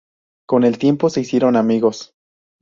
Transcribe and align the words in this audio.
Con 0.47 0.63
el 0.63 0.79
tiempo 0.79 1.11
se 1.11 1.21
hicieron 1.21 1.55
amigos. 1.55 2.15